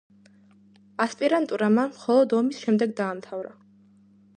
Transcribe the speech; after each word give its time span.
ასპირანტურა 1.05 1.69
მან 1.75 1.93
მხოლოდ 1.95 2.35
ომის 2.41 2.67
შემდეგ 2.67 2.97
დაამთავრა. 3.03 3.59